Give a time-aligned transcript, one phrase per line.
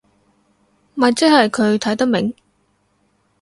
[0.95, 2.33] 咪即係佢睇得明